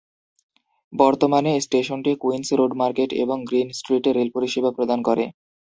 [0.93, 5.23] বর্তমানে স্টেশনটি Queens Road Market এবং গ্রিন স্ট্রিটে রেল পরিষেবা প্রদান করে।